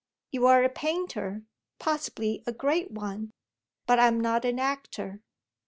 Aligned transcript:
You're 0.31 0.63
a 0.63 0.69
painter, 0.69 1.43
possibly 1.77 2.41
a 2.47 2.51
great 2.51 2.89
one; 2.89 3.29
but 3.85 3.99
I'm 3.99 4.19
not 4.19 4.45
an 4.45 4.57
actor." 4.57 5.21